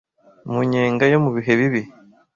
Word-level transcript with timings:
mu 0.51 0.59
nyenga 0.71 1.03
yo 1.11 1.17
mu 1.23 1.29
bihe 1.35 1.53
bibi 1.59 1.81